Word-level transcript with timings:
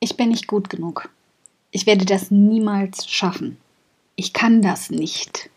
Ich 0.00 0.16
bin 0.16 0.28
nicht 0.28 0.46
gut 0.46 0.70
genug. 0.70 1.08
Ich 1.70 1.86
werde 1.86 2.04
das 2.04 2.30
niemals 2.30 3.08
schaffen. 3.08 3.58
Ich 4.16 4.32
kann 4.32 4.62
das 4.62 4.90
nicht. 4.90 5.50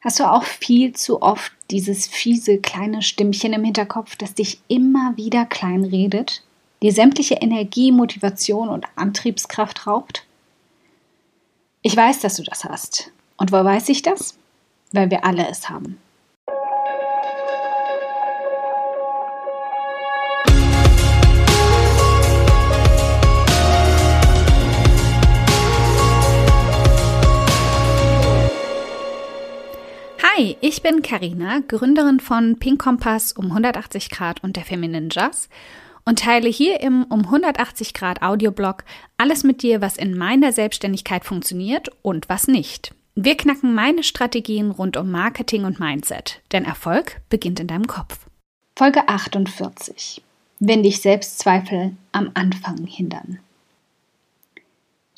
Hast 0.00 0.18
du 0.18 0.24
auch 0.24 0.44
viel 0.44 0.94
zu 0.94 1.20
oft 1.20 1.52
dieses 1.70 2.06
fiese 2.06 2.58
kleine 2.58 3.02
Stimmchen 3.02 3.52
im 3.52 3.64
Hinterkopf, 3.64 4.16
das 4.16 4.34
dich 4.34 4.60
immer 4.68 5.16
wieder 5.16 5.44
kleinredet, 5.44 6.42
dir 6.82 6.92
sämtliche 6.92 7.34
Energie, 7.34 7.92
Motivation 7.92 8.70
und 8.70 8.86
Antriebskraft 8.96 9.86
raubt? 9.86 10.24
Ich 11.82 11.94
weiß, 11.94 12.20
dass 12.20 12.36
du 12.36 12.42
das 12.42 12.64
hast. 12.64 13.10
Und 13.36 13.52
wo 13.52 13.62
weiß 13.62 13.88
ich 13.90 14.02
das? 14.02 14.38
Weil 14.92 15.10
wir 15.10 15.24
alle 15.24 15.48
es 15.48 15.68
haben. 15.68 15.98
Hi, 30.40 30.56
ich 30.62 30.80
bin 30.80 31.02
Karina, 31.02 31.60
Gründerin 31.68 32.18
von 32.18 32.58
Pink 32.58 32.80
Kompass 32.80 33.32
um 33.34 33.48
180 33.48 34.08
Grad 34.08 34.42
und 34.42 34.56
der 34.56 34.64
Feminine 34.64 35.08
Jazz 35.10 35.50
und 36.06 36.20
teile 36.20 36.48
hier 36.48 36.80
im 36.80 37.04
um 37.04 37.26
180 37.26 37.92
Grad 37.92 38.22
Audioblog 38.22 38.84
alles 39.18 39.44
mit 39.44 39.62
dir, 39.62 39.82
was 39.82 39.98
in 39.98 40.16
meiner 40.16 40.52
Selbstständigkeit 40.52 41.26
funktioniert 41.26 41.90
und 42.00 42.30
was 42.30 42.48
nicht. 42.48 42.94
Wir 43.14 43.36
knacken 43.36 43.74
meine 43.74 44.02
Strategien 44.02 44.70
rund 44.70 44.96
um 44.96 45.10
Marketing 45.10 45.64
und 45.64 45.78
Mindset, 45.78 46.40
denn 46.52 46.64
Erfolg 46.64 47.20
beginnt 47.28 47.60
in 47.60 47.66
deinem 47.66 47.86
Kopf. 47.86 48.20
Folge 48.78 49.06
48. 49.10 50.22
Wenn 50.58 50.82
dich 50.82 51.02
Selbstzweifel 51.02 51.96
am 52.12 52.30
Anfang 52.32 52.86
hindern. 52.86 53.40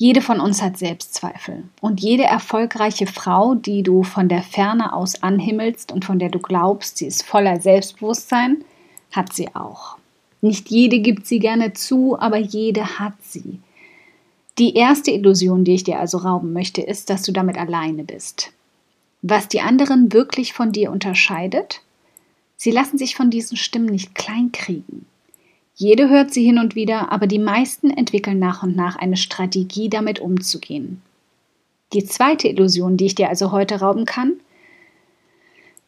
Jede 0.03 0.19
von 0.19 0.41
uns 0.41 0.61
hat 0.61 0.77
Selbstzweifel. 0.77 1.63
Und 1.79 2.01
jede 2.01 2.23
erfolgreiche 2.23 3.07
Frau, 3.07 3.55
die 3.55 3.83
du 3.83 4.03
von 4.03 4.27
der 4.27 4.43
Ferne 4.43 4.91
aus 4.91 5.23
anhimmelst 5.23 5.93
und 5.93 6.03
von 6.03 6.19
der 6.19 6.27
du 6.27 6.39
glaubst, 6.39 6.97
sie 6.97 7.05
ist 7.05 7.23
voller 7.23 7.61
Selbstbewusstsein, 7.61 8.65
hat 9.13 9.31
sie 9.31 9.55
auch. 9.55 9.95
Nicht 10.41 10.69
jede 10.69 10.99
gibt 10.99 11.25
sie 11.25 11.39
gerne 11.39 11.71
zu, 11.71 12.19
aber 12.19 12.35
jede 12.35 12.99
hat 12.99 13.13
sie. 13.21 13.59
Die 14.59 14.73
erste 14.75 15.11
Illusion, 15.11 15.63
die 15.63 15.75
ich 15.75 15.85
dir 15.85 16.01
also 16.01 16.17
rauben 16.17 16.51
möchte, 16.51 16.81
ist, 16.81 17.09
dass 17.09 17.23
du 17.23 17.31
damit 17.31 17.57
alleine 17.57 18.03
bist. 18.03 18.51
Was 19.21 19.47
die 19.47 19.61
anderen 19.61 20.11
wirklich 20.11 20.51
von 20.51 20.73
dir 20.73 20.91
unterscheidet? 20.91 21.79
Sie 22.57 22.71
lassen 22.71 22.97
sich 22.97 23.15
von 23.15 23.29
diesen 23.29 23.55
Stimmen 23.55 23.85
nicht 23.85 24.15
kleinkriegen. 24.15 25.05
Jede 25.75 26.09
hört 26.09 26.33
sie 26.33 26.43
hin 26.43 26.59
und 26.59 26.75
wieder, 26.75 27.11
aber 27.11 27.25
die 27.25 27.39
meisten 27.39 27.89
entwickeln 27.89 28.39
nach 28.39 28.63
und 28.63 28.75
nach 28.75 28.95
eine 28.95 29.17
Strategie, 29.17 29.89
damit 29.89 30.19
umzugehen. 30.19 31.01
Die 31.93 32.05
zweite 32.05 32.47
Illusion, 32.47 32.97
die 32.97 33.05
ich 33.05 33.15
dir 33.15 33.29
also 33.29 33.51
heute 33.51 33.79
rauben 33.79 34.05
kann, 34.05 34.33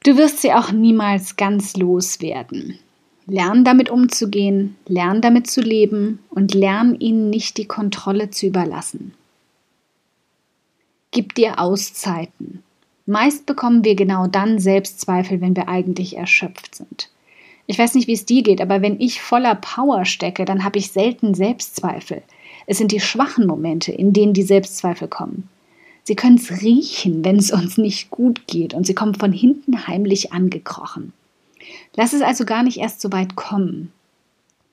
du 0.04 0.18
wirst 0.18 0.42
sie 0.42 0.54
auch 0.54 0.72
niemals 0.72 1.36
ganz 1.36 1.76
loswerden. 1.78 2.80
Lern 3.28 3.64
damit 3.64 3.90
umzugehen, 3.90 4.76
lern 4.88 5.22
damit 5.22 5.48
zu 5.48 5.62
leben 5.62 6.20
und 6.30 6.54
lern 6.54 7.00
ihnen 7.00 7.32
nicht 7.32 7.58
die 7.58 7.66
Kontrolle 7.66 8.30
zu 8.30 8.46
überlassen. 8.46 9.16
Gib 11.10 11.34
dir 11.34 11.60
Auszeiten. 11.60 12.62
Meist 13.08 13.46
bekommen 13.46 13.84
wir 13.84 13.96
genau 13.96 14.28
dann 14.28 14.60
Selbstzweifel, 14.60 15.42
wenn 15.42 15.56
wir 15.56 15.70
eigentlich 15.70 16.18
erschöpft 16.18 16.76
sind. 16.76 17.10
Ich 17.68 17.80
weiß 17.80 17.96
nicht, 17.96 18.08
wie 18.08 18.14
es 18.14 18.26
dir 18.26 18.44
geht, 18.44 18.62
aber 18.62 18.82
wenn 18.82 19.00
ich 19.00 19.22
voller 19.22 19.56
Power 19.56 20.06
stecke, 20.06 20.46
dann 20.46 20.64
habe 20.64 20.78
ich 20.78 20.92
selten 20.92 21.34
Selbstzweifel. 21.34 22.22
Es 22.68 22.78
sind 22.78 22.92
die 22.92 23.00
schwachen 23.00 23.48
Momente, 23.48 23.92
in 23.92 24.14
denen 24.14 24.34
die 24.34 24.44
Selbstzweifel 24.44 25.08
kommen. 25.08 25.50
Sie 26.04 26.16
können 26.16 26.38
es 26.38 26.62
riechen, 26.62 27.26
wenn 27.26 27.38
es 27.38 27.52
uns 27.52 27.78
nicht 27.78 28.12
gut 28.12 28.46
geht, 28.48 28.76
und 28.76 28.86
sie 28.86 28.94
kommen 28.94 29.16
von 29.16 29.32
hinten 29.32 29.88
heimlich 29.88 30.32
angekrochen. 30.34 31.14
Lass 31.96 32.14
es 32.14 32.22
also 32.22 32.46
gar 32.46 32.62
nicht 32.62 32.78
erst 32.78 33.02
so 33.02 33.12
weit 33.12 33.36
kommen. 33.36 33.92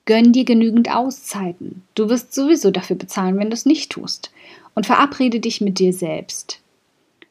Gönn 0.05 0.33
dir 0.33 0.45
genügend 0.45 0.95
Auszeiten. 0.95 1.83
Du 1.95 2.09
wirst 2.09 2.35
sowieso 2.35 2.71
dafür 2.71 2.97
bezahlen, 2.97 3.39
wenn 3.39 3.51
du 3.51 3.55
es 3.55 3.67
nicht 3.67 3.93
tust. 3.93 4.31
Und 4.75 4.87
verabrede 4.87 5.39
dich 5.39 5.61
mit 5.61 5.79
dir 5.79 5.93
selbst. 5.93 6.62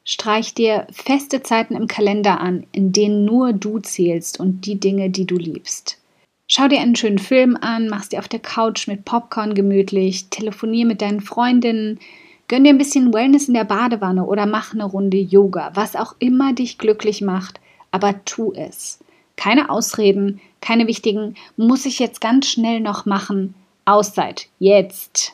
Streich 0.04 0.56
dir 0.56 0.88
feste 0.92 1.44
Zeiten 1.44 1.76
im 1.76 1.88
Kalender 1.88 2.40
an, 2.40 2.66
in 2.72 2.92
denen 2.92 3.24
nur 3.24 3.54
du 3.54 3.80
zählst 3.80 4.40
und 4.40 4.66
die 4.66 4.80
Dinge, 4.80 5.10
die 5.12 5.26
du 5.26 5.38
liebst. 5.38 6.00
Schau 6.48 6.68
dir 6.68 6.82
einen 6.82 6.96
schönen 6.96 7.20
Film 7.20 7.56
an, 7.62 7.88
mach's 7.88 8.10
dir 8.10 8.20
auf 8.20 8.28
der 8.28 8.40
Couch 8.40 8.88
mit 8.88 9.06
Popcorn 9.06 9.54
gemütlich, 9.54 10.28
telefonier 10.30 10.86
mit 10.86 11.02
deinen 11.02 11.22
Freundinnen, 11.22 12.00
gönn 12.48 12.64
dir 12.64 12.72
ein 12.72 12.78
bisschen 12.78 13.14
Wellness 13.14 13.48
in 13.48 13.54
der 13.54 13.64
Badewanne 13.64 14.26
oder 14.26 14.46
mach 14.46 14.74
eine 14.74 14.86
Runde 14.86 15.18
Yoga, 15.18 15.72
was 15.76 15.96
auch 15.96 16.16
immer 16.20 16.52
dich 16.52 16.78
glücklich 16.78 17.22
macht, 17.22 17.62
aber 17.92 18.26
tu 18.26 18.54
es. 18.54 19.00
Keine 19.38 19.70
Ausreden, 19.70 20.42
keine 20.62 20.88
wichtigen, 20.88 21.36
muss 21.58 21.86
ich 21.86 22.00
jetzt 22.00 22.20
ganz 22.20 22.48
schnell 22.48 22.80
noch 22.80 23.06
machen. 23.06 23.54
Auszeit, 23.86 24.48
jetzt. 24.60 25.34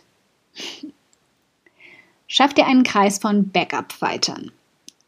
Schaff 2.27 2.53
dir 2.53 2.67
einen 2.67 2.83
Kreis 2.83 3.17
von 3.17 3.49
Backup-Fightern. 3.49 4.51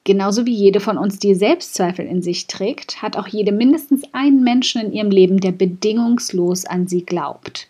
Genauso 0.03 0.45
wie 0.45 0.53
jede 0.53 0.79
von 0.79 0.97
uns 0.97 1.19
die 1.19 1.35
Selbstzweifel 1.35 2.05
in 2.05 2.21
sich 2.21 2.47
trägt, 2.47 3.01
hat 3.01 3.17
auch 3.17 3.27
jede 3.27 3.51
mindestens 3.51 4.03
einen 4.13 4.43
Menschen 4.43 4.81
in 4.81 4.93
ihrem 4.93 5.11
Leben, 5.11 5.39
der 5.39 5.51
bedingungslos 5.51 6.65
an 6.65 6.87
sie 6.87 7.05
glaubt. 7.05 7.67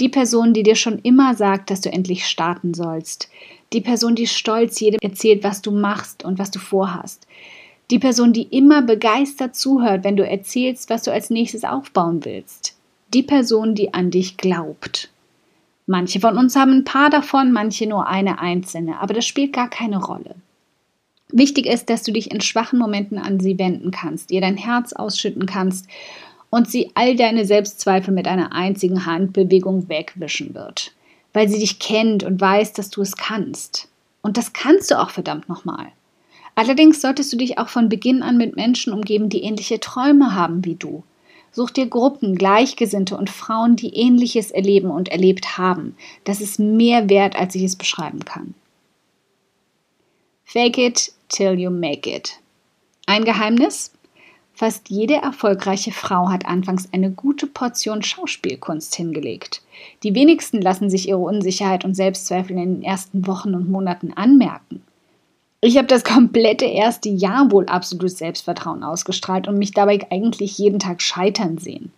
Die 0.00 0.08
Person, 0.08 0.54
die 0.54 0.62
dir 0.62 0.76
schon 0.76 1.00
immer 1.00 1.34
sagt, 1.34 1.70
dass 1.70 1.80
du 1.80 1.90
endlich 1.90 2.26
starten 2.26 2.72
sollst. 2.72 3.28
Die 3.72 3.80
Person, 3.80 4.14
die 4.14 4.28
stolz 4.28 4.78
jedem 4.78 5.00
erzählt, 5.02 5.42
was 5.42 5.60
du 5.60 5.72
machst 5.72 6.24
und 6.24 6.38
was 6.38 6.50
du 6.50 6.60
vorhast. 6.60 7.26
Die 7.90 7.98
Person, 7.98 8.32
die 8.32 8.42
immer 8.42 8.82
begeistert 8.82 9.56
zuhört, 9.56 10.04
wenn 10.04 10.16
du 10.16 10.26
erzählst, 10.26 10.88
was 10.88 11.02
du 11.02 11.12
als 11.12 11.30
nächstes 11.30 11.64
aufbauen 11.64 12.24
willst. 12.24 12.76
Die 13.12 13.22
Person, 13.22 13.74
die 13.74 13.92
an 13.92 14.10
dich 14.10 14.36
glaubt. 14.36 15.10
Manche 15.86 16.20
von 16.20 16.36
uns 16.36 16.54
haben 16.54 16.72
ein 16.72 16.84
paar 16.84 17.08
davon, 17.08 17.50
manche 17.50 17.86
nur 17.86 18.06
eine 18.06 18.38
einzelne, 18.38 19.00
aber 19.00 19.14
das 19.14 19.26
spielt 19.26 19.54
gar 19.54 19.70
keine 19.70 19.98
Rolle. 20.04 20.34
Wichtig 21.30 21.66
ist, 21.66 21.90
dass 21.90 22.02
du 22.02 22.12
dich 22.12 22.30
in 22.30 22.40
schwachen 22.40 22.78
Momenten 22.78 23.18
an 23.18 23.38
sie 23.38 23.58
wenden 23.58 23.90
kannst, 23.90 24.30
ihr 24.30 24.40
dein 24.40 24.56
Herz 24.56 24.92
ausschütten 24.94 25.46
kannst 25.46 25.86
und 26.50 26.70
sie 26.70 26.90
all 26.94 27.16
deine 27.16 27.44
Selbstzweifel 27.44 28.14
mit 28.14 28.26
einer 28.26 28.52
einzigen 28.52 29.04
Handbewegung 29.04 29.88
wegwischen 29.88 30.54
wird, 30.54 30.92
weil 31.34 31.48
sie 31.48 31.58
dich 31.58 31.78
kennt 31.78 32.24
und 32.24 32.40
weiß, 32.40 32.72
dass 32.72 32.88
du 32.88 33.02
es 33.02 33.16
kannst. 33.16 33.88
Und 34.22 34.36
das 34.38 34.54
kannst 34.54 34.90
du 34.90 34.98
auch 34.98 35.10
verdammt 35.10 35.48
nochmal. 35.48 35.88
Allerdings 36.54 37.00
solltest 37.00 37.32
du 37.32 37.36
dich 37.36 37.58
auch 37.58 37.68
von 37.68 37.88
Beginn 37.88 38.22
an 38.22 38.36
mit 38.36 38.56
Menschen 38.56 38.92
umgeben, 38.92 39.28
die 39.28 39.42
ähnliche 39.42 39.80
Träume 39.80 40.34
haben 40.34 40.64
wie 40.64 40.74
du. 40.74 41.04
Such 41.52 41.70
dir 41.70 41.86
Gruppen, 41.86 42.34
Gleichgesinnte 42.34 43.16
und 43.16 43.30
Frauen, 43.30 43.76
die 43.76 43.94
ähnliches 43.94 44.50
erleben 44.50 44.90
und 44.90 45.08
erlebt 45.08 45.58
haben. 45.58 45.94
Das 46.24 46.40
ist 46.40 46.58
mehr 46.58 47.08
wert, 47.08 47.36
als 47.36 47.54
ich 47.54 47.62
es 47.62 47.76
beschreiben 47.76 48.24
kann. 48.24 48.54
Fake 50.44 50.78
it 50.78 51.12
till 51.28 51.58
you 51.58 51.70
make 51.70 52.08
it. 52.08 52.38
Ein 53.06 53.24
Geheimnis? 53.24 53.92
Fast 54.54 54.90
jede 54.90 55.14
erfolgreiche 55.14 55.92
Frau 55.92 56.30
hat 56.30 56.44
anfangs 56.44 56.88
eine 56.92 57.12
gute 57.12 57.46
Portion 57.46 58.02
Schauspielkunst 58.02 58.94
hingelegt. 58.94 59.62
Die 60.02 60.16
wenigsten 60.16 60.60
lassen 60.60 60.90
sich 60.90 61.08
ihre 61.08 61.20
Unsicherheit 61.20 61.84
und 61.84 61.94
Selbstzweifel 61.94 62.56
in 62.56 62.74
den 62.74 62.82
ersten 62.82 63.26
Wochen 63.28 63.54
und 63.54 63.70
Monaten 63.70 64.12
anmerken. 64.14 64.82
Ich 65.60 65.76
habe 65.76 65.86
das 65.86 66.02
komplette 66.02 66.64
erste 66.64 67.08
Jahr 67.08 67.52
wohl 67.52 67.66
absolutes 67.66 68.18
Selbstvertrauen 68.18 68.82
ausgestrahlt 68.82 69.46
und 69.46 69.58
mich 69.58 69.72
dabei 69.72 70.00
eigentlich 70.10 70.58
jeden 70.58 70.80
Tag 70.80 71.02
scheitern 71.02 71.58
sehen. 71.58 71.92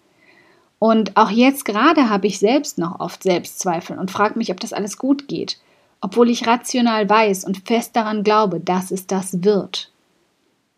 Und 0.78 1.16
auch 1.16 1.30
jetzt 1.30 1.64
gerade 1.64 2.08
habe 2.08 2.26
ich 2.26 2.38
selbst 2.38 2.78
noch 2.78 3.00
oft 3.00 3.22
Selbstzweifel 3.22 3.98
und 3.98 4.10
frage 4.10 4.38
mich, 4.38 4.50
ob 4.50 4.60
das 4.60 4.72
alles 4.72 4.98
gut 4.98 5.28
geht 5.28 5.58
obwohl 6.00 6.30
ich 6.30 6.46
rational 6.46 7.08
weiß 7.08 7.44
und 7.44 7.66
fest 7.66 7.94
daran 7.94 8.24
glaube, 8.24 8.60
dass 8.60 8.90
es 8.90 9.06
das 9.06 9.42
wird. 9.44 9.90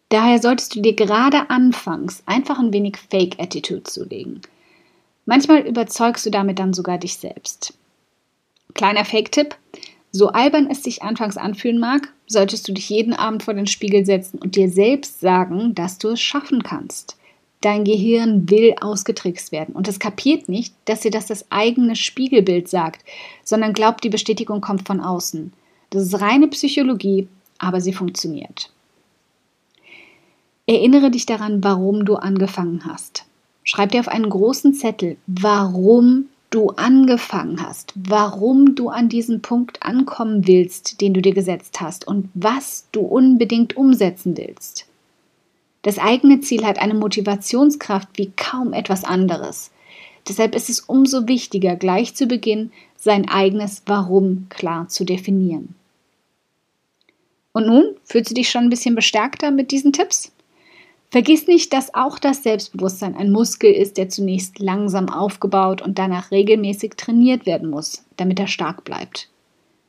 Daher 0.08 0.40
solltest 0.40 0.74
du 0.74 0.80
dir 0.80 0.94
gerade 0.94 1.48
anfangs 1.48 2.22
einfach 2.26 2.58
ein 2.58 2.72
wenig 2.72 2.98
Fake-Attitude 3.10 3.84
zulegen. 3.84 4.42
Manchmal 5.24 5.60
überzeugst 5.66 6.26
du 6.26 6.30
damit 6.30 6.58
dann 6.58 6.74
sogar 6.74 6.98
dich 6.98 7.16
selbst. 7.16 7.74
Kleiner 8.74 9.04
Fake-Tipp: 9.04 9.56
So 10.10 10.28
albern 10.28 10.68
es 10.70 10.82
sich 10.82 11.02
anfangs 11.02 11.36
anfühlen 11.36 11.78
mag, 11.78 12.12
solltest 12.26 12.68
du 12.68 12.72
dich 12.72 12.90
jeden 12.90 13.14
Abend 13.14 13.42
vor 13.42 13.54
den 13.54 13.66
Spiegel 13.66 14.04
setzen 14.04 14.38
und 14.38 14.56
dir 14.56 14.68
selbst 14.68 15.20
sagen, 15.20 15.74
dass 15.74 15.98
du 15.98 16.08
es 16.08 16.20
schaffen 16.20 16.62
kannst. 16.62 17.16
Dein 17.62 17.84
Gehirn 17.84 18.50
will 18.50 18.74
ausgetrickst 18.80 19.52
werden 19.52 19.74
und 19.74 19.86
es 19.86 20.00
kapiert 20.00 20.48
nicht, 20.48 20.74
dass 20.84 21.00
dir 21.00 21.12
das 21.12 21.26
das 21.26 21.46
eigene 21.50 21.94
Spiegelbild 21.94 22.68
sagt, 22.68 23.04
sondern 23.44 23.72
glaubt, 23.72 24.02
die 24.02 24.08
Bestätigung 24.08 24.60
kommt 24.60 24.86
von 24.86 25.00
außen. 25.00 25.52
Das 25.90 26.02
ist 26.02 26.20
reine 26.20 26.48
Psychologie, 26.48 27.28
aber 27.58 27.80
sie 27.80 27.92
funktioniert. 27.92 28.70
Erinnere 30.66 31.12
dich 31.12 31.24
daran, 31.24 31.62
warum 31.62 32.04
du 32.04 32.16
angefangen 32.16 32.82
hast. 32.84 33.26
Schreib 33.62 33.92
dir 33.92 34.00
auf 34.00 34.08
einen 34.08 34.28
großen 34.28 34.74
Zettel, 34.74 35.16
warum 35.28 36.26
du 36.50 36.70
angefangen 36.70 37.62
hast, 37.64 37.94
warum 37.94 38.74
du 38.74 38.88
an 38.88 39.08
diesen 39.08 39.40
Punkt 39.40 39.84
ankommen 39.84 40.48
willst, 40.48 41.00
den 41.00 41.14
du 41.14 41.22
dir 41.22 41.32
gesetzt 41.32 41.80
hast 41.80 42.08
und 42.08 42.28
was 42.34 42.88
du 42.90 43.02
unbedingt 43.02 43.76
umsetzen 43.76 44.36
willst. 44.36 44.86
Das 45.82 45.98
eigene 45.98 46.40
Ziel 46.40 46.64
hat 46.64 46.78
eine 46.78 46.94
Motivationskraft 46.94 48.08
wie 48.14 48.32
kaum 48.36 48.72
etwas 48.72 49.04
anderes. 49.04 49.72
Deshalb 50.28 50.54
ist 50.54 50.70
es 50.70 50.80
umso 50.80 51.26
wichtiger, 51.26 51.74
gleich 51.74 52.14
zu 52.14 52.26
Beginn 52.26 52.70
sein 52.96 53.28
eigenes 53.28 53.82
Warum 53.86 54.46
klar 54.48 54.88
zu 54.88 55.04
definieren. 55.04 55.74
Und 57.52 57.66
nun 57.66 57.84
fühlst 58.04 58.30
du 58.30 58.34
dich 58.34 58.48
schon 58.48 58.64
ein 58.64 58.70
bisschen 58.70 58.94
bestärkter 58.94 59.50
mit 59.50 59.72
diesen 59.72 59.92
Tipps? 59.92 60.32
Vergiss 61.10 61.46
nicht, 61.46 61.74
dass 61.74 61.92
auch 61.92 62.18
das 62.18 62.42
Selbstbewusstsein 62.42 63.14
ein 63.16 63.32
Muskel 63.32 63.70
ist, 63.70 63.98
der 63.98 64.08
zunächst 64.08 64.60
langsam 64.60 65.10
aufgebaut 65.10 65.82
und 65.82 65.98
danach 65.98 66.30
regelmäßig 66.30 66.94
trainiert 66.96 67.44
werden 67.44 67.68
muss, 67.68 68.04
damit 68.16 68.40
er 68.40 68.46
stark 68.46 68.84
bleibt. 68.84 69.28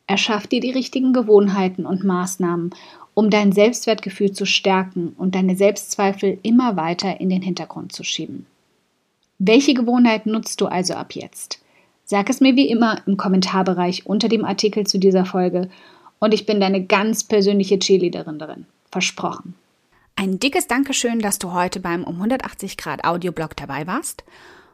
Erschaff 0.06 0.48
dir 0.48 0.60
die 0.60 0.72
richtigen 0.72 1.14
Gewohnheiten 1.14 1.86
und 1.86 2.04
Maßnahmen, 2.04 2.72
um 3.14 3.30
dein 3.30 3.52
Selbstwertgefühl 3.52 4.32
zu 4.32 4.46
stärken 4.46 5.14
und 5.18 5.36
deine 5.36 5.56
Selbstzweifel 5.56 6.40
immer 6.44 6.76
weiter 6.76 7.20
in 7.20 7.30
den 7.30 7.42
Hintergrund 7.42 7.94
zu 7.94 8.04
schieben. 8.04 8.46
Welche 9.40 9.74
Gewohnheiten 9.74 10.32
nutzt 10.32 10.62
du 10.62 10.68
also 10.68 10.94
ab 10.94 11.14
jetzt? 11.14 11.60
Sag 12.06 12.30
es 12.30 12.42
mir 12.42 12.56
wie 12.56 12.70
immer 12.70 13.02
im 13.08 13.18
Kommentarbereich 13.18 14.06
unter 14.06 14.30
dem 14.30 14.46
Artikel 14.46 14.86
zu 14.86 14.98
dieser 15.00 15.26
Folge 15.26 15.70
und 16.20 16.34
ich 16.34 16.46
bin 16.46 16.60
deine 16.60 16.86
ganz 16.86 17.24
persönliche 17.24 17.80
Cheerleaderin 17.80 18.40
darin. 18.40 18.66
Versprochen. 18.92 19.56
Ein 20.16 20.40
dickes 20.40 20.68
Dankeschön, 20.68 21.20
dass 21.20 21.40
du 21.40 21.54
heute 21.54 21.80
beim 21.80 22.04
um 22.04 22.16
180 22.16 22.78
Grad 22.78 23.04
Audioblog 23.04 23.56
dabei 23.56 23.88
warst. 23.88 24.24